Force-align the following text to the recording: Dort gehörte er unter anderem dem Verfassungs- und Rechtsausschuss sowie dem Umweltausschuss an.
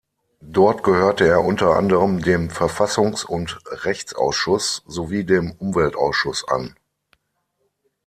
Dort 0.49 0.81
gehörte 0.81 1.27
er 1.27 1.43
unter 1.45 1.75
anderem 1.75 2.23
dem 2.23 2.49
Verfassungs- 2.49 3.23
und 3.23 3.59
Rechtsausschuss 3.69 4.81
sowie 4.87 5.25
dem 5.25 5.51
Umweltausschuss 5.59 6.43
an. 6.47 6.75